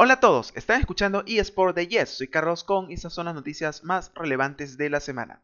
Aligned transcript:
Hola 0.00 0.14
a 0.14 0.20
todos, 0.20 0.52
están 0.54 0.78
escuchando 0.78 1.24
eSport 1.26 1.74
de 1.74 1.88
Yes, 1.88 2.10
soy 2.10 2.28
Carlos 2.28 2.62
Con 2.62 2.88
y 2.88 2.94
estas 2.94 3.12
son 3.12 3.24
las 3.26 3.34
noticias 3.34 3.82
más 3.82 4.12
relevantes 4.14 4.78
de 4.78 4.90
la 4.90 5.00
semana. 5.00 5.42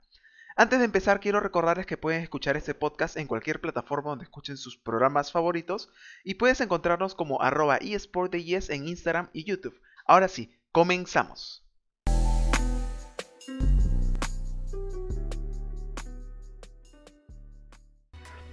Antes 0.54 0.78
de 0.78 0.84
empezar 0.84 1.18
quiero 1.18 1.40
recordarles 1.40 1.86
que 1.86 1.96
pueden 1.96 2.22
escuchar 2.22 2.56
este 2.56 2.72
podcast 2.72 3.16
en 3.16 3.26
cualquier 3.26 3.60
plataforma 3.60 4.10
donde 4.10 4.26
escuchen 4.26 4.56
sus 4.56 4.76
programas 4.76 5.32
favoritos 5.32 5.90
y 6.22 6.34
puedes 6.34 6.60
encontrarnos 6.60 7.16
como 7.16 7.42
arroba 7.42 7.78
eSport 7.78 8.30
de 8.30 8.44
Yes 8.44 8.70
en 8.70 8.86
Instagram 8.86 9.28
y 9.32 9.42
YouTube. 9.42 9.76
Ahora 10.06 10.28
sí, 10.28 10.56
comenzamos. 10.70 11.66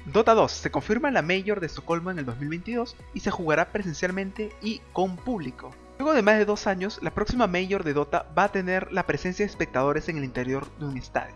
Dota 0.08 0.34
2 0.34 0.52
se 0.52 0.72
confirma 0.72 1.12
la 1.12 1.22
Major 1.22 1.60
de 1.60 1.68
Estocolmo 1.68 2.10
en 2.10 2.18
el 2.18 2.26
2022 2.26 2.96
y 3.14 3.20
se 3.20 3.30
jugará 3.30 3.72
presencialmente 3.72 4.52
y 4.64 4.80
con 4.94 5.16
público. 5.16 5.76
Luego 6.02 6.16
de 6.16 6.24
más 6.24 6.40
de 6.40 6.46
dos 6.46 6.66
años, 6.66 6.98
la 7.04 7.12
próxima 7.12 7.46
Major 7.46 7.84
de 7.84 7.94
Dota 7.94 8.26
va 8.36 8.46
a 8.46 8.52
tener 8.52 8.92
la 8.92 9.06
presencia 9.06 9.46
de 9.46 9.52
espectadores 9.52 10.10
en 10.10 10.18
el 10.18 10.24
interior 10.24 10.66
de 10.80 10.86
un 10.86 10.98
estadio. 10.98 11.36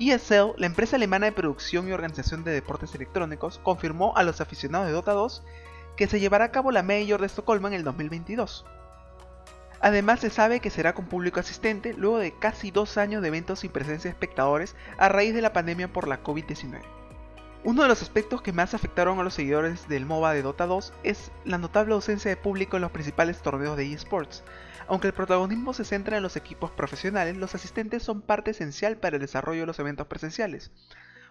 ESL, 0.00 0.54
la 0.56 0.66
empresa 0.66 0.96
alemana 0.96 1.26
de 1.26 1.32
producción 1.32 1.86
y 1.86 1.92
organización 1.92 2.42
de 2.42 2.50
deportes 2.50 2.92
electrónicos, 2.96 3.60
confirmó 3.62 4.16
a 4.16 4.24
los 4.24 4.40
aficionados 4.40 4.88
de 4.88 4.94
Dota 4.94 5.12
2 5.12 5.44
que 5.96 6.08
se 6.08 6.18
llevará 6.18 6.46
a 6.46 6.50
cabo 6.50 6.72
la 6.72 6.82
Major 6.82 7.20
de 7.20 7.28
Estocolmo 7.28 7.68
en 7.68 7.74
el 7.74 7.84
2022. 7.84 8.66
Además 9.80 10.18
se 10.18 10.30
sabe 10.30 10.58
que 10.58 10.70
será 10.70 10.92
con 10.92 11.06
público 11.06 11.38
asistente 11.38 11.94
luego 11.94 12.18
de 12.18 12.36
casi 12.36 12.72
dos 12.72 12.98
años 12.98 13.22
de 13.22 13.28
eventos 13.28 13.60
sin 13.60 13.70
presencia 13.70 14.10
de 14.10 14.14
espectadores 14.14 14.74
a 14.98 15.08
raíz 15.08 15.34
de 15.34 15.42
la 15.42 15.52
pandemia 15.52 15.92
por 15.92 16.08
la 16.08 16.20
COVID-19. 16.20 16.80
Uno 17.66 17.80
de 17.80 17.88
los 17.88 18.02
aspectos 18.02 18.42
que 18.42 18.52
más 18.52 18.74
afectaron 18.74 19.18
a 19.18 19.22
los 19.22 19.32
seguidores 19.32 19.88
del 19.88 20.04
MOBA 20.04 20.34
de 20.34 20.42
Dota 20.42 20.66
2 20.66 20.92
es 21.02 21.32
la 21.46 21.56
notable 21.56 21.94
ausencia 21.94 22.28
de 22.28 22.36
público 22.36 22.76
en 22.76 22.82
los 22.82 22.90
principales 22.90 23.40
torneos 23.40 23.78
de 23.78 23.90
eSports. 23.90 24.44
Aunque 24.86 25.06
el 25.06 25.14
protagonismo 25.14 25.72
se 25.72 25.86
centra 25.86 26.18
en 26.18 26.22
los 26.22 26.36
equipos 26.36 26.70
profesionales, 26.70 27.38
los 27.38 27.54
asistentes 27.54 28.02
son 28.02 28.20
parte 28.20 28.50
esencial 28.50 28.98
para 28.98 29.16
el 29.16 29.22
desarrollo 29.22 29.60
de 29.60 29.66
los 29.66 29.78
eventos 29.78 30.06
presenciales. 30.08 30.72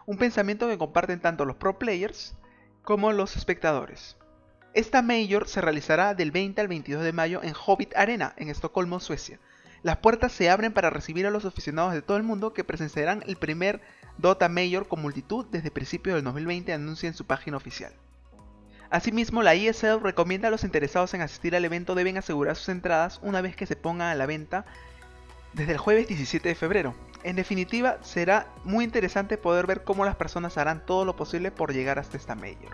Un 0.07 0.17
pensamiento 0.17 0.67
que 0.67 0.79
comparten 0.79 1.19
tanto 1.19 1.45
los 1.45 1.57
pro 1.57 1.77
players 1.77 2.35
como 2.81 3.11
los 3.11 3.37
espectadores. 3.37 4.17
Esta 4.73 5.03
Major 5.03 5.47
se 5.47 5.61
realizará 5.61 6.15
del 6.15 6.31
20 6.31 6.59
al 6.61 6.67
22 6.67 7.03
de 7.03 7.13
mayo 7.13 7.43
en 7.43 7.53
Hobbit 7.53 7.95
Arena, 7.95 8.33
en 8.37 8.49
Estocolmo, 8.49 8.99
Suecia. 8.99 9.39
Las 9.83 9.97
puertas 9.97 10.31
se 10.31 10.49
abren 10.49 10.71
para 10.71 10.89
recibir 10.89 11.27
a 11.27 11.29
los 11.29 11.43
aficionados 11.43 11.93
de 11.93 12.01
todo 12.01 12.15
el 12.15 12.23
mundo 12.23 12.53
que 12.53 12.63
presenciarán 12.63 13.21
el 13.27 13.35
primer 13.35 13.81
Dota 14.17 14.47
Major 14.47 14.87
con 14.87 15.01
multitud 15.01 15.45
desde 15.51 15.71
principios 15.71 16.15
del 16.15 16.23
2020 16.23 16.71
anuncia 16.71 17.07
en 17.07 17.13
su 17.13 17.25
página 17.25 17.57
oficial. 17.57 17.91
Asimismo, 18.89 19.43
la 19.43 19.55
ESL 19.55 19.99
recomienda 20.01 20.47
a 20.47 20.51
los 20.51 20.63
interesados 20.63 21.13
en 21.13 21.21
asistir 21.21 21.53
al 21.53 21.65
evento 21.65 21.95
deben 21.95 22.17
asegurar 22.17 22.55
sus 22.55 22.69
entradas 22.69 23.19
una 23.23 23.41
vez 23.41 23.57
que 23.57 23.65
se 23.65 23.75
pongan 23.75 24.07
a 24.07 24.15
la 24.15 24.25
venta 24.25 24.65
desde 25.51 25.73
el 25.73 25.79
jueves 25.79 26.07
17 26.07 26.47
de 26.47 26.55
febrero. 26.55 26.95
En 27.23 27.35
definitiva, 27.35 27.97
será 28.03 28.47
muy 28.63 28.85
interesante 28.85 29.37
poder 29.37 29.67
ver 29.67 29.83
cómo 29.83 30.05
las 30.05 30.15
personas 30.15 30.57
harán 30.57 30.85
todo 30.85 31.03
lo 31.03 31.17
posible 31.17 31.51
por 31.51 31.73
llegar 31.73 31.99
hasta 31.99 32.15
esta 32.15 32.35
Major. 32.35 32.71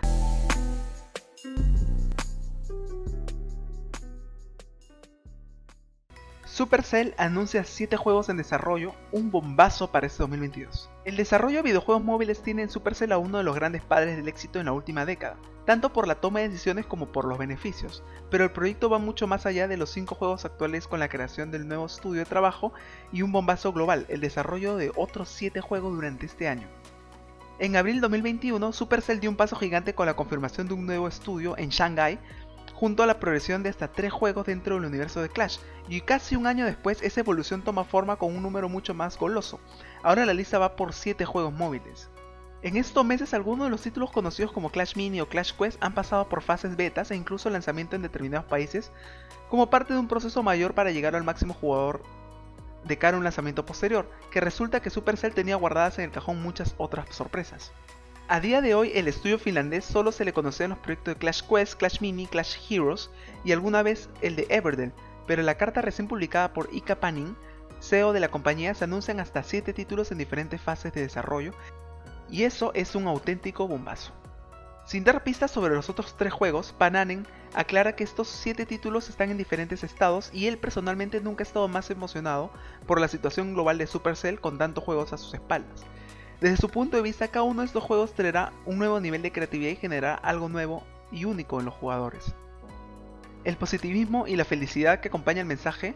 Supercell 6.60 7.14
anuncia 7.16 7.64
7 7.64 7.96
juegos 7.96 8.28
en 8.28 8.36
desarrollo, 8.36 8.92
un 9.12 9.30
bombazo 9.30 9.90
para 9.90 10.06
este 10.06 10.18
2022. 10.18 10.90
El 11.06 11.16
desarrollo 11.16 11.56
de 11.56 11.62
videojuegos 11.62 12.04
móviles 12.04 12.42
tiene 12.42 12.60
en 12.60 12.68
Supercell 12.68 13.12
a 13.12 13.16
uno 13.16 13.38
de 13.38 13.44
los 13.44 13.54
grandes 13.54 13.80
padres 13.80 14.18
del 14.18 14.28
éxito 14.28 14.60
en 14.60 14.66
la 14.66 14.72
última 14.72 15.06
década, 15.06 15.38
tanto 15.64 15.90
por 15.90 16.06
la 16.06 16.16
toma 16.16 16.40
de 16.40 16.50
decisiones 16.50 16.84
como 16.84 17.12
por 17.12 17.24
los 17.24 17.38
beneficios, 17.38 18.04
pero 18.30 18.44
el 18.44 18.50
proyecto 18.50 18.90
va 18.90 18.98
mucho 18.98 19.26
más 19.26 19.46
allá 19.46 19.68
de 19.68 19.78
los 19.78 19.88
5 19.88 20.14
juegos 20.14 20.44
actuales 20.44 20.86
con 20.86 21.00
la 21.00 21.08
creación 21.08 21.50
del 21.50 21.66
nuevo 21.66 21.86
estudio 21.86 22.18
de 22.18 22.26
trabajo 22.26 22.74
y 23.10 23.22
un 23.22 23.32
bombazo 23.32 23.72
global, 23.72 24.04
el 24.10 24.20
desarrollo 24.20 24.76
de 24.76 24.92
otros 24.96 25.30
7 25.30 25.62
juegos 25.62 25.94
durante 25.94 26.26
este 26.26 26.46
año. 26.46 26.68
En 27.58 27.76
abril 27.76 28.00
2021, 28.00 28.72
Supercell 28.72 29.20
dio 29.20 29.28
un 29.28 29.36
paso 29.36 29.54
gigante 29.54 29.94
con 29.94 30.06
la 30.06 30.14
confirmación 30.14 30.66
de 30.66 30.72
un 30.72 30.86
nuevo 30.86 31.08
estudio 31.08 31.58
en 31.58 31.68
Shanghai 31.68 32.18
junto 32.80 33.02
a 33.02 33.06
la 33.06 33.20
progresión 33.20 33.62
de 33.62 33.68
hasta 33.68 33.92
3 33.92 34.10
juegos 34.10 34.46
dentro 34.46 34.74
del 34.74 34.86
universo 34.86 35.20
de 35.20 35.28
Clash, 35.28 35.58
y 35.90 36.00
casi 36.00 36.34
un 36.34 36.46
año 36.46 36.64
después 36.64 37.02
esa 37.02 37.20
evolución 37.20 37.60
toma 37.60 37.84
forma 37.84 38.16
con 38.16 38.34
un 38.34 38.42
número 38.42 38.70
mucho 38.70 38.94
más 38.94 39.18
goloso. 39.18 39.60
Ahora 40.02 40.24
la 40.24 40.32
lista 40.32 40.58
va 40.58 40.76
por 40.76 40.94
7 40.94 41.26
juegos 41.26 41.52
móviles. 41.52 42.08
En 42.62 42.78
estos 42.78 43.04
meses 43.04 43.34
algunos 43.34 43.66
de 43.66 43.70
los 43.70 43.82
títulos 43.82 44.10
conocidos 44.10 44.50
como 44.50 44.70
Clash 44.70 44.96
Mini 44.96 45.20
o 45.20 45.28
Clash 45.28 45.52
Quest 45.52 45.76
han 45.82 45.92
pasado 45.92 46.26
por 46.30 46.40
fases 46.40 46.74
betas 46.74 47.10
e 47.10 47.16
incluso 47.16 47.50
lanzamiento 47.50 47.96
en 47.96 48.02
determinados 48.02 48.46
países 48.46 48.90
como 49.50 49.68
parte 49.68 49.92
de 49.92 50.00
un 50.00 50.08
proceso 50.08 50.42
mayor 50.42 50.72
para 50.72 50.90
llegar 50.90 51.14
al 51.14 51.24
máximo 51.24 51.52
jugador 51.52 52.02
de 52.84 52.96
cara 52.96 53.16
a 53.16 53.18
un 53.18 53.24
lanzamiento 53.24 53.66
posterior, 53.66 54.10
que 54.30 54.40
resulta 54.40 54.80
que 54.80 54.88
Supercell 54.88 55.34
tenía 55.34 55.56
guardadas 55.56 55.98
en 55.98 56.06
el 56.06 56.12
cajón 56.12 56.42
muchas 56.42 56.74
otras 56.78 57.14
sorpresas. 57.14 57.72
A 58.32 58.38
día 58.38 58.60
de 58.60 58.76
hoy 58.76 58.92
el 58.94 59.08
estudio 59.08 59.40
finlandés 59.40 59.84
solo 59.84 60.12
se 60.12 60.24
le 60.24 60.32
conoce 60.32 60.62
en 60.62 60.70
los 60.70 60.78
proyectos 60.78 61.14
de 61.14 61.18
Clash 61.18 61.42
Quest, 61.42 61.74
Clash 61.74 62.00
Mini, 62.00 62.28
Clash 62.28 62.58
Heroes 62.70 63.10
y 63.44 63.50
alguna 63.50 63.82
vez 63.82 64.08
el 64.20 64.36
de 64.36 64.46
Everdell, 64.50 64.92
pero 65.26 65.42
en 65.42 65.46
la 65.46 65.56
carta 65.56 65.82
recién 65.82 66.06
publicada 66.06 66.52
por 66.52 66.68
Ika 66.72 67.00
Panning, 67.00 67.36
CEO 67.80 68.12
de 68.12 68.20
la 68.20 68.28
compañía, 68.28 68.72
se 68.74 68.84
anuncian 68.84 69.18
hasta 69.18 69.42
7 69.42 69.72
títulos 69.72 70.12
en 70.12 70.18
diferentes 70.18 70.60
fases 70.60 70.92
de 70.92 71.00
desarrollo 71.00 71.50
y 72.30 72.44
eso 72.44 72.70
es 72.74 72.94
un 72.94 73.08
auténtico 73.08 73.66
bombazo. 73.66 74.12
Sin 74.86 75.02
dar 75.02 75.24
pistas 75.24 75.50
sobre 75.50 75.74
los 75.74 75.90
otros 75.90 76.14
tres 76.16 76.32
juegos, 76.32 76.72
Pananen 76.78 77.26
aclara 77.54 77.96
que 77.96 78.04
estos 78.04 78.28
7 78.28 78.64
títulos 78.64 79.08
están 79.08 79.32
en 79.32 79.38
diferentes 79.38 79.82
estados 79.82 80.30
y 80.32 80.46
él 80.46 80.56
personalmente 80.56 81.20
nunca 81.20 81.42
ha 81.42 81.48
estado 81.48 81.66
más 81.66 81.90
emocionado 81.90 82.52
por 82.86 83.00
la 83.00 83.08
situación 83.08 83.54
global 83.54 83.76
de 83.76 83.88
Supercell 83.88 84.40
con 84.40 84.56
tantos 84.56 84.84
juegos 84.84 85.12
a 85.12 85.18
sus 85.18 85.34
espaldas. 85.34 85.84
Desde 86.40 86.56
su 86.56 86.70
punto 86.70 86.96
de 86.96 87.02
vista, 87.02 87.28
cada 87.28 87.42
uno 87.42 87.60
de 87.60 87.66
estos 87.66 87.84
juegos 87.84 88.14
traerá 88.14 88.52
un 88.64 88.78
nuevo 88.78 88.98
nivel 88.98 89.20
de 89.20 89.30
creatividad 89.30 89.72
y 89.72 89.76
generará 89.76 90.14
algo 90.14 90.48
nuevo 90.48 90.82
y 91.12 91.26
único 91.26 91.58
en 91.58 91.66
los 91.66 91.74
jugadores. 91.74 92.34
El 93.44 93.56
positivismo 93.56 94.26
y 94.26 94.36
la 94.36 94.46
felicidad 94.46 95.00
que 95.00 95.08
acompaña 95.08 95.40
el 95.40 95.46
mensaje 95.46 95.94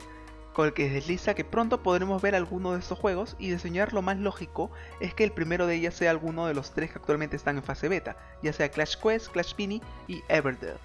con 0.52 0.66
el 0.66 0.74
que 0.74 0.88
desliza 0.88 1.34
que 1.34 1.44
pronto 1.44 1.82
podremos 1.82 2.22
ver 2.22 2.34
alguno 2.34 2.72
de 2.72 2.78
estos 2.78 2.98
juegos 2.98 3.36
y 3.38 3.50
diseñar 3.50 3.92
lo 3.92 4.02
más 4.02 4.18
lógico 4.18 4.70
es 5.00 5.14
que 5.14 5.24
el 5.24 5.32
primero 5.32 5.66
de 5.66 5.76
ellas 5.76 5.94
sea 5.94 6.10
alguno 6.10 6.46
de 6.46 6.54
los 6.54 6.72
tres 6.72 6.90
que 6.90 6.98
actualmente 6.98 7.36
están 7.36 7.56
en 7.56 7.62
fase 7.62 7.88
beta, 7.88 8.16
ya 8.42 8.52
sea 8.52 8.70
Clash 8.70 8.96
Quest, 8.96 9.28
Clash 9.28 9.54
Mini 9.58 9.82
y 10.06 10.22
Everdell. 10.28 10.78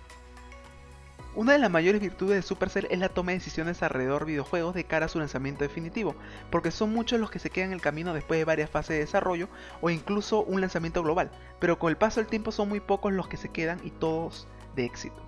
Una 1.35 1.53
de 1.53 1.59
las 1.59 1.69
mayores 1.69 2.01
virtudes 2.01 2.35
de 2.35 2.41
Supercell 2.41 2.88
es 2.90 2.97
la 2.97 3.09
toma 3.09 3.31
de 3.31 3.38
decisiones 3.38 3.84
alrededor 3.84 4.25
de 4.25 4.31
videojuegos 4.31 4.73
de 4.73 4.84
cara 4.84 5.06
a 5.06 5.09
su 5.09 5.19
lanzamiento 5.19 5.63
definitivo, 5.63 6.16
porque 6.50 6.72
son 6.72 6.91
muchos 6.91 7.19
los 7.19 7.29
que 7.29 7.38
se 7.38 7.51
quedan 7.51 7.69
en 7.69 7.75
el 7.75 7.81
camino 7.81 8.13
después 8.16 8.40
de 8.40 8.45
varias 8.45 8.69
fases 8.69 8.95
de 8.95 9.00
desarrollo 9.00 9.47
o 9.79 9.91
incluso 9.91 10.41
un 10.44 10.59
lanzamiento 10.59 11.03
global, 11.03 11.29
pero 11.59 11.78
con 11.78 11.91
el 11.91 11.97
paso 11.97 12.19
del 12.19 12.29
tiempo 12.29 12.51
son 12.51 12.67
muy 12.67 12.79
pocos 12.79 13.13
los 13.13 13.28
que 13.28 13.38
se 13.38 13.50
quedan 13.50 13.79
y 13.84 13.91
todos 13.91 14.47
de 14.75 14.85
éxito. 14.85 15.23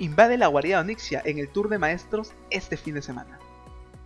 Invade 0.00 0.36
la 0.36 0.48
guarida 0.48 0.76
de 0.76 0.82
Onyxia 0.82 1.22
en 1.24 1.38
el 1.38 1.48
Tour 1.48 1.68
de 1.68 1.78
Maestros 1.78 2.32
este 2.50 2.76
fin 2.76 2.94
de 2.94 3.02
semana. 3.02 3.37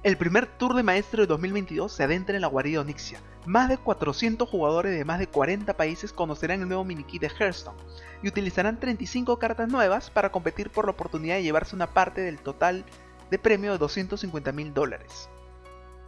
El 0.02 0.16
primer 0.16 0.46
Tour 0.46 0.74
de 0.74 0.82
Maestro 0.82 1.22
de 1.22 1.28
2022 1.28 1.92
se 1.92 2.02
adentra 2.02 2.34
en 2.34 2.42
la 2.42 2.48
guarida 2.48 2.80
Onyxia. 2.80 3.20
Más 3.46 3.68
de 3.68 3.78
400 3.78 4.48
jugadores 4.48 4.98
de 4.98 5.04
más 5.04 5.20
de 5.20 5.28
40 5.28 5.76
países 5.76 6.12
conocerán 6.12 6.60
el 6.60 6.66
nuevo 6.66 6.84
minikit 6.84 7.20
de 7.20 7.28
Hearthstone 7.28 7.78
y 8.20 8.26
utilizarán 8.26 8.80
35 8.80 9.38
cartas 9.38 9.68
nuevas 9.68 10.10
para 10.10 10.32
competir 10.32 10.70
por 10.70 10.86
la 10.86 10.90
oportunidad 10.90 11.36
de 11.36 11.44
llevarse 11.44 11.76
una 11.76 11.94
parte 11.94 12.20
del 12.20 12.40
total 12.40 12.84
de 13.30 13.38
premio 13.38 13.70
de 13.70 13.78
250 13.78 14.50
mil 14.50 14.74
dólares. 14.74 15.28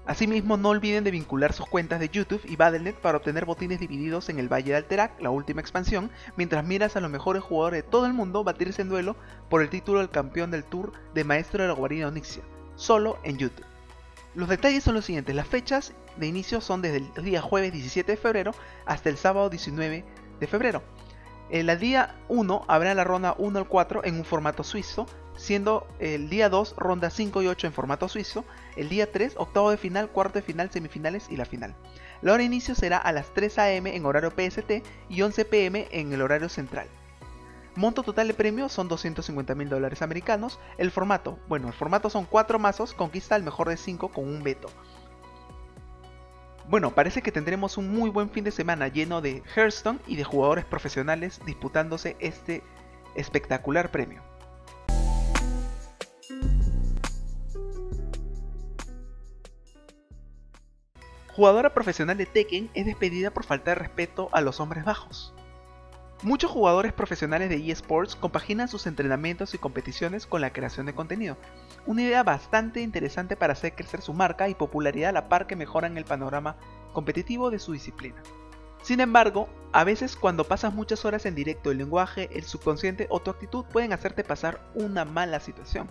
Asimismo, 0.07 0.57
no 0.57 0.71
olviden 0.71 1.05
de 1.05 1.13
vincular 1.13 1.53
sus 1.53 1.67
cuentas 1.67 2.01
de 2.01 2.09
YouTube 2.09 2.43
y 2.47 2.57
Battle.net 2.57 2.97
para 2.97 3.19
obtener 3.19 3.45
botines 3.45 3.79
divididos 3.79 4.29
en 4.29 4.41
el 4.41 4.53
Valle 4.53 4.73
de 4.73 4.77
Alterac, 4.79 5.23
la 5.23 5.31
última 5.31 5.61
expansión, 5.61 6.11
mientras 6.37 6.67
miras 6.67 6.97
a 6.97 7.01
los 7.01 7.13
mejores 7.13 7.45
jugadores 7.45 7.85
de 7.85 7.89
todo 7.89 8.07
el 8.07 8.13
mundo 8.13 8.43
batirse 8.43 8.83
en 8.83 8.89
duelo 8.89 9.15
por 9.49 9.63
el 9.63 9.71
título 9.71 10.01
del 10.01 10.11
campeón 10.11 10.51
del 10.51 10.65
Tour 10.65 10.93
de 11.15 11.23
Maestro 11.23 11.63
de 11.63 11.69
la 11.69 11.75
Guarida 11.75 12.09
Onyxia, 12.09 12.43
solo 12.75 13.19
en 13.23 13.39
YouTube. 13.39 13.65
Los 14.35 14.49
detalles 14.49 14.83
son 14.83 14.95
los 14.95 15.05
siguientes, 15.05 15.35
las 15.35 15.47
fechas 15.47 15.93
de 16.17 16.27
inicio 16.27 16.61
son 16.61 16.83
desde 16.83 17.09
el 17.17 17.25
día 17.25 17.41
jueves 17.41 17.73
17 17.73 18.13
de 18.13 18.17
febrero 18.17 18.53
hasta 18.85 19.09
el 19.09 19.17
sábado 19.17 19.49
19 19.49 20.05
de 20.41 20.47
febrero. 20.49 20.83
El 21.51 21.79
día 21.79 22.17
1 22.29 22.65
habrá 22.67 22.95
la 22.95 23.05
ronda 23.05 23.37
1 23.39 23.59
al 23.61 23.69
4 23.69 24.05
en 24.05 24.17
un 24.17 24.25
formato 24.25 24.65
suizo, 24.65 25.07
siendo 25.37 25.87
el 26.01 26.29
día 26.31 26.49
2 26.49 26.75
ronda 26.77 27.11
5 27.11 27.43
y 27.43 27.47
8 27.47 27.69
en 27.69 27.73
formato 27.73 28.09
suizo, 28.09 28.45
el 28.77 28.89
día 28.89 29.13
3 29.13 29.35
octavo 29.37 29.71
de 29.71 29.77
final, 29.77 30.09
cuarto 30.09 30.41
de 30.41 30.43
final, 30.43 30.69
semifinales 30.71 31.27
y 31.31 31.37
la 31.37 31.45
final. 31.45 31.77
La 32.21 32.33
hora 32.33 32.39
de 32.39 32.47
inicio 32.47 32.75
será 32.75 32.99
a 32.99 33.13
las 33.13 33.33
3 33.35 33.59
am 33.59 33.87
en 33.87 34.05
horario 34.05 34.31
PST 34.31 34.83
y 35.09 35.23
11 35.23 35.45
pm 35.45 35.87
en 35.93 36.13
el 36.13 36.23
horario 36.23 36.49
central. 36.49 36.89
Monto 37.77 38.05
total 38.05 38.29
de 38.29 38.35
premio 38.35 38.69
son 38.69 38.87
250 38.87 39.55
mil 39.57 39.69
dólares 39.69 40.01
americanos. 40.03 40.61
El 40.79 40.93
formato, 40.93 41.39
bueno, 41.49 41.67
el 41.67 41.75
formato 41.75 42.09
son 42.09 42.25
4 42.25 42.59
mazos, 42.59 42.95
conquista 42.95 43.35
el 43.35 43.43
mejor 43.43 43.69
de 43.69 43.77
5 43.77 44.09
con 44.09 44.29
un 44.29 44.45
veto. 44.45 44.69
Bueno, 46.69 46.95
parece 46.95 47.21
que 47.21 47.33
tendremos 47.33 47.77
un 47.77 47.93
muy 47.93 48.11
buen 48.11 48.31
fin 48.31 48.45
de 48.45 48.51
semana 48.51 48.89
lleno 48.89 49.21
de 49.21 49.43
Hearthstone 49.55 49.99
y 50.07 50.17
de 50.17 50.25
jugadores 50.25 50.65
profesionales 50.65 51.41
disputándose 51.45 52.17
este 52.21 52.63
espectacular 53.17 53.91
premio. 53.91 54.23
Jugadora 61.35 61.75
profesional 61.75 62.17
de 62.17 62.27
Tekken 62.27 62.71
es 62.75 62.87
despedida 62.87 63.33
por 63.33 63.45
falta 63.45 63.73
de 63.73 63.75
respeto 63.75 64.29
a 64.33 64.41
los 64.41 64.61
hombres 64.61 64.85
bajos. 64.85 65.35
Muchos 66.25 66.51
jugadores 66.51 66.95
profesionales 66.95 67.51
de 67.51 67.71
eSports 67.71 68.17
compaginan 68.17 68.67
sus 68.67 68.87
entrenamientos 68.87 69.53
y 69.53 69.59
competiciones 69.59 70.27
con 70.27 70.41
la 70.41 70.55
creación 70.55 70.87
de 70.87 70.95
contenido, 70.95 71.37
una 71.85 72.01
idea 72.01 72.23
bastante 72.23 72.81
interesante 72.81 73.37
para 73.37 73.53
hacer 73.53 73.75
crecer 73.75 74.01
su 74.01 74.15
marca 74.15 74.49
y 74.49 74.55
popularidad 74.55 75.11
a 75.11 75.13
la 75.13 75.29
par 75.29 75.47
que 75.47 75.55
mejoran 75.55 75.99
el 75.99 76.07
panorama 76.07 76.57
competitivo 76.95 77.51
de 77.51 77.59
su 77.59 77.73
disciplina. 77.73 78.23
Sin 78.81 79.01
embargo, 79.01 79.51
a 79.73 79.85
veces 79.85 80.17
cuando 80.17 80.45
pasas 80.45 80.73
muchas 80.73 81.05
horas 81.05 81.27
en 81.27 81.35
directo 81.35 81.71
el 81.71 81.77
lenguaje, 81.77 82.31
el 82.33 82.45
subconsciente 82.45 83.07
o 83.11 83.21
tu 83.21 83.31
actitud 83.31 83.67
pueden 83.67 83.93
hacerte 83.93 84.25
pasar 84.25 84.63
una 84.75 85.05
mala 85.05 85.41
situación, 85.41 85.91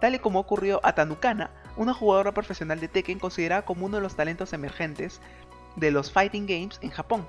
tal 0.00 0.14
y 0.14 0.20
como 0.20 0.38
ocurrió 0.38 0.78
a 0.84 0.94
Tanukana, 0.94 1.50
una 1.76 1.92
jugadora 1.92 2.30
profesional 2.30 2.78
de 2.78 2.86
Tekken 2.86 3.18
considerada 3.18 3.64
como 3.64 3.86
uno 3.86 3.96
de 3.96 4.02
los 4.04 4.14
talentos 4.14 4.52
emergentes 4.52 5.20
de 5.74 5.90
los 5.90 6.12
Fighting 6.12 6.46
Games 6.46 6.78
en 6.82 6.90
Japón. 6.90 7.26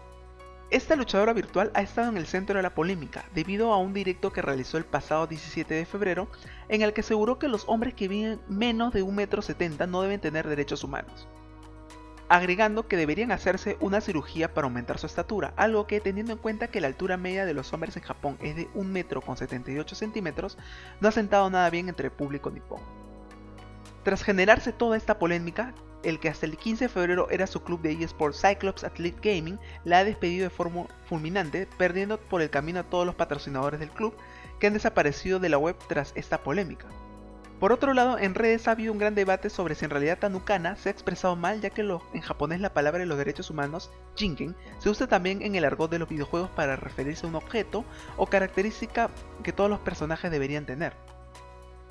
Esta 0.70 0.96
luchadora 0.96 1.34
virtual 1.34 1.72
ha 1.76 1.82
estado 1.82 2.10
en 2.10 2.18
el 2.18 2.26
centro 2.26 2.58
de 2.58 2.64
la 2.64 2.74
polémica 2.74 3.26
debido 3.36 3.74
a 3.74 3.78
un 3.78 3.94
directo 3.94 4.34
que 4.34 4.42
realizó 4.42 4.78
el 4.78 4.86
pasado 4.86 5.28
17 5.28 5.74
de 5.74 5.86
febrero 5.86 6.28
en 6.68 6.82
el 6.82 6.94
que 6.94 7.02
aseguró 7.02 7.38
que 7.38 7.48
los 7.48 7.66
hombres 7.68 7.94
que 7.94 8.08
viven 8.08 8.40
menos 8.48 8.92
de 8.94 9.04
1,70 9.04 9.60
m 9.60 9.88
no 9.88 10.02
deben 10.02 10.20
tener 10.20 10.48
derechos 10.48 10.84
humanos, 10.84 11.28
agregando 12.28 12.88
que 12.88 12.98
deberían 12.98 13.32
hacerse 13.32 13.78
una 13.80 14.02
cirugía 14.02 14.54
para 14.54 14.66
aumentar 14.66 14.98
su 14.98 15.06
estatura, 15.06 15.54
algo 15.58 15.86
que 15.86 16.02
teniendo 16.02 16.32
en 16.32 16.40
cuenta 16.40 16.70
que 16.70 16.82
la 16.82 16.88
altura 16.88 17.18
media 17.18 17.46
de 17.46 17.54
los 17.54 17.72
hombres 17.74 17.96
en 17.96 18.04
Japón 18.04 18.38
es 18.42 18.56
de 18.56 18.68
1 18.74 18.90
metro 18.90 19.22
con 19.22 19.38
78 19.38 19.96
centímetros, 19.96 20.58
no 21.00 21.10
ha 21.10 21.12
sentado 21.12 21.48
nada 21.52 21.70
bien 21.70 21.90
entre 21.90 22.08
el 22.08 22.14
público 22.14 22.50
nipón. 22.50 22.82
Tras 24.04 24.24
generarse 24.24 24.74
toda 24.74 24.98
esta 24.98 25.20
polémica, 25.20 25.76
el 26.04 26.20
que 26.20 26.30
hasta 26.30 26.46
el 26.46 26.58
15 26.58 26.86
de 26.86 26.90
febrero 26.90 27.28
era 27.30 27.48
su 27.48 27.64
club 27.64 27.82
de 27.82 27.92
eSports 27.92 28.42
Cyclops 28.42 28.84
Athlete 28.84 29.20
Gaming, 29.22 29.60
la 29.84 30.00
ha 30.00 30.04
despedido 30.04 30.44
de 30.44 30.50
forma 30.50 30.86
fulminante, 31.06 31.68
perdiendo 31.78 32.20
por 32.20 32.42
el 32.42 32.50
camino 32.50 32.82
a 32.82 32.84
todos 32.84 33.06
los 33.06 33.16
patrocinadores 33.16 33.80
del 33.80 33.90
club 33.90 34.14
que 34.60 34.68
han 34.68 34.74
desaparecido 34.74 35.40
de 35.40 35.50
la 35.50 35.58
web 35.58 35.76
tras 35.88 36.12
esta 36.16 36.44
polémica. 36.44 36.88
Por 37.60 37.72
otro 37.72 37.94
lado, 37.94 38.18
en 38.20 38.36
redes 38.36 38.68
ha 38.68 38.72
habido 38.72 38.92
un 38.92 38.98
gran 38.98 39.16
debate 39.16 39.50
sobre 39.50 39.76
si 39.76 39.86
en 39.86 39.92
realidad 39.92 40.20
Tanukana 40.20 40.76
se 40.76 40.90
ha 40.90 40.92
expresado 40.92 41.38
mal, 41.38 41.62
ya 41.62 41.70
que 41.70 41.82
en 41.82 42.22
japonés 42.22 42.60
la 42.60 42.74
palabra 42.74 43.00
de 43.00 43.06
los 43.06 43.18
derechos 43.18 43.50
humanos, 43.50 43.90
jinken, 44.16 44.54
se 44.80 44.90
usa 44.90 45.08
también 45.08 45.42
en 45.42 45.56
el 45.56 45.64
argot 45.64 45.90
de 45.90 46.00
los 46.00 46.10
videojuegos 46.10 46.50
para 46.50 46.76
referirse 46.76 47.26
a 47.26 47.30
un 47.30 47.36
objeto 47.36 47.86
o 48.18 48.26
característica 48.26 49.10
que 49.44 49.54
todos 49.54 49.70
los 49.70 49.80
personajes 49.80 50.30
deberían 50.30 50.66
tener. 50.66 50.94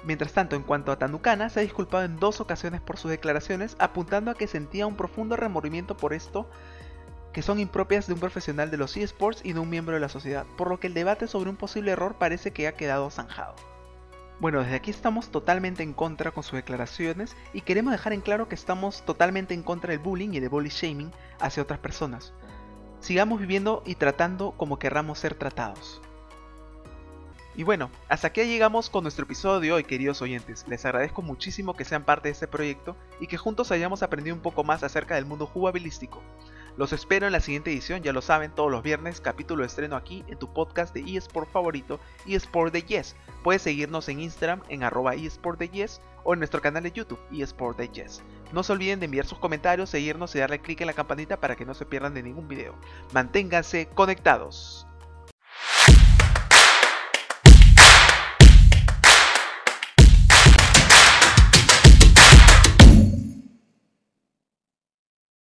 Mientras 0.04 0.32
tanto, 0.32 0.56
en 0.56 0.62
cuanto 0.62 0.90
a 0.90 0.98
Tanukana, 0.98 1.48
se 1.48 1.60
ha 1.60 1.62
disculpado 1.62 2.04
en 2.04 2.18
dos 2.18 2.40
ocasiones 2.40 2.80
por 2.80 2.96
sus 2.96 3.10
declaraciones, 3.10 3.76
apuntando 3.78 4.30
a 4.30 4.34
que 4.34 4.48
sentía 4.48 4.86
un 4.86 4.96
profundo 4.96 5.36
remordimiento 5.36 5.96
por 5.96 6.12
esto, 6.12 6.48
que 7.32 7.42
son 7.42 7.60
impropias 7.60 8.06
de 8.06 8.14
un 8.14 8.20
profesional 8.20 8.70
de 8.70 8.76
los 8.76 8.96
eSports 8.96 9.40
y 9.44 9.52
de 9.52 9.60
un 9.60 9.70
miembro 9.70 9.94
de 9.94 10.00
la 10.00 10.08
sociedad, 10.08 10.44
por 10.56 10.68
lo 10.68 10.80
que 10.80 10.88
el 10.88 10.94
debate 10.94 11.28
sobre 11.28 11.50
un 11.50 11.56
posible 11.56 11.92
error 11.92 12.16
parece 12.16 12.52
que 12.52 12.66
ha 12.66 12.72
quedado 12.72 13.10
zanjado. 13.10 13.54
Bueno, 14.40 14.60
desde 14.60 14.74
aquí 14.74 14.90
estamos 14.90 15.30
totalmente 15.30 15.84
en 15.84 15.92
contra 15.92 16.32
con 16.32 16.42
sus 16.42 16.54
declaraciones 16.54 17.36
y 17.52 17.60
queremos 17.60 17.92
dejar 17.92 18.12
en 18.12 18.20
claro 18.20 18.48
que 18.48 18.56
estamos 18.56 19.02
totalmente 19.02 19.54
en 19.54 19.62
contra 19.62 19.92
del 19.92 20.00
bullying 20.00 20.30
y 20.32 20.40
del 20.40 20.48
bully 20.48 20.68
shaming 20.68 21.12
hacia 21.38 21.62
otras 21.62 21.78
personas. 21.78 22.32
Sigamos 22.98 23.38
viviendo 23.38 23.84
y 23.86 23.94
tratando 23.94 24.52
como 24.52 24.80
querramos 24.80 25.20
ser 25.20 25.36
tratados. 25.36 26.02
Y 27.54 27.64
bueno, 27.64 27.90
hasta 28.08 28.28
aquí 28.28 28.42
llegamos 28.44 28.88
con 28.88 29.04
nuestro 29.04 29.26
episodio 29.26 29.60
de 29.60 29.72
hoy, 29.72 29.84
queridos 29.84 30.22
oyentes. 30.22 30.64
Les 30.68 30.86
agradezco 30.86 31.20
muchísimo 31.20 31.74
que 31.74 31.84
sean 31.84 32.02
parte 32.02 32.28
de 32.28 32.32
este 32.32 32.48
proyecto 32.48 32.96
y 33.20 33.26
que 33.26 33.36
juntos 33.36 33.70
hayamos 33.70 34.02
aprendido 34.02 34.34
un 34.34 34.40
poco 34.40 34.64
más 34.64 34.82
acerca 34.82 35.16
del 35.16 35.26
mundo 35.26 35.46
jugabilístico. 35.46 36.22
Los 36.78 36.94
espero 36.94 37.26
en 37.26 37.32
la 37.32 37.40
siguiente 37.40 37.70
edición, 37.70 38.02
ya 38.02 38.14
lo 38.14 38.22
saben, 38.22 38.52
todos 38.52 38.70
los 38.70 38.82
viernes, 38.82 39.20
capítulo 39.20 39.60
de 39.60 39.66
estreno 39.66 39.96
aquí 39.96 40.24
en 40.28 40.38
tu 40.38 40.50
podcast 40.50 40.94
de 40.94 41.02
eSport 41.02 41.50
favorito, 41.52 42.00
eSport 42.26 42.72
de 42.72 42.80
Yes. 42.80 43.16
Puedes 43.44 43.60
seguirnos 43.60 44.08
en 44.08 44.20
Instagram 44.20 44.62
en 44.70 44.82
arroba 44.82 45.14
eSport 45.14 45.58
de 45.58 45.68
Yes 45.68 46.00
o 46.24 46.32
en 46.32 46.38
nuestro 46.38 46.62
canal 46.62 46.84
de 46.84 46.92
YouTube 46.92 47.20
eSport 47.30 47.76
de 47.76 47.88
Yes. 47.88 48.22
No 48.54 48.62
se 48.62 48.72
olviden 48.72 49.00
de 49.00 49.04
enviar 49.04 49.26
sus 49.26 49.38
comentarios, 49.38 49.90
seguirnos 49.90 50.34
y 50.34 50.38
darle 50.38 50.60
clic 50.60 50.80
en 50.80 50.86
la 50.86 50.94
campanita 50.94 51.36
para 51.36 51.56
que 51.56 51.66
no 51.66 51.74
se 51.74 51.84
pierdan 51.84 52.14
de 52.14 52.22
ningún 52.22 52.48
video. 52.48 52.74
Manténganse 53.12 53.88
conectados. 53.88 54.86